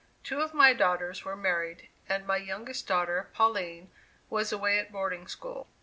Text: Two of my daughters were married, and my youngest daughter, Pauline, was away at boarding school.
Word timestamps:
Two 0.23 0.41
of 0.41 0.51
my 0.55 0.73
daughters 0.73 1.23
were 1.23 1.35
married, 1.35 1.87
and 2.09 2.25
my 2.25 2.37
youngest 2.37 2.87
daughter, 2.87 3.29
Pauline, 3.35 3.91
was 4.31 4.51
away 4.51 4.79
at 4.79 4.91
boarding 4.91 5.27
school. 5.27 5.67